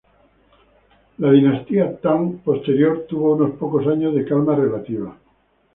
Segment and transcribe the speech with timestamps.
[1.19, 5.15] La dinastía Tang posterior tuvo unos pocos años de calma relativa.